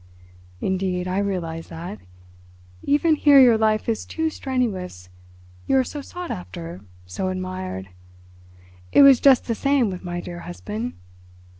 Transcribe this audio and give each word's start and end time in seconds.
"Indeed 0.61 1.07
I 1.07 1.19
realise 1.19 1.67
that. 1.67 1.99
Even 2.81 3.13
here 3.13 3.39
your 3.39 3.55
life 3.55 3.87
is 3.87 4.03
too 4.03 4.31
strenuous—you 4.31 5.77
are 5.77 5.83
so 5.83 6.01
sought 6.01 6.31
after—so 6.31 7.27
admired. 7.27 7.89
It 8.91 9.03
was 9.03 9.19
just 9.19 9.45
the 9.45 9.53
same 9.53 9.91
with 9.91 10.03
my 10.03 10.19
dear 10.19 10.39
husband. 10.39 10.93